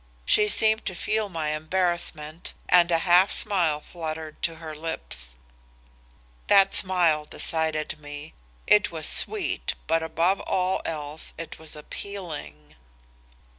[0.25, 5.35] She seemed to feel my embarassment and a half smile fluttered to her lips.
[6.47, 8.33] That smile decided me.
[8.65, 12.77] It was sweet but above all else it was appealing.